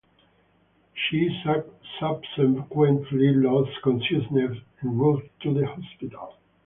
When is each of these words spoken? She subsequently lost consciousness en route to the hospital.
She 0.95 1.29
subsequently 1.99 3.35
lost 3.35 3.79
consciousness 3.83 4.57
en 4.81 4.97
route 4.97 5.29
to 5.43 5.53
the 5.53 5.67
hospital. 5.67 6.33